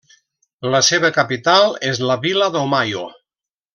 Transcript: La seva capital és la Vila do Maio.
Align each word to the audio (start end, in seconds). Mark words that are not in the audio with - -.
La 0.75 0.79
seva 0.87 1.11
capital 1.17 1.69
és 1.91 2.01
la 2.13 2.17
Vila 2.25 2.49
do 2.57 2.65
Maio. 2.77 3.05